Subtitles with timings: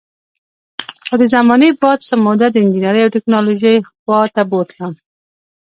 [1.07, 4.93] خو د زمانې باد څه موده د انجینرۍ او ټیکنالوژۍ خوا ته بوتلم